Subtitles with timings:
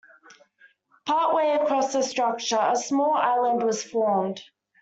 [1.05, 4.41] Part way across the structure, a small island was formed.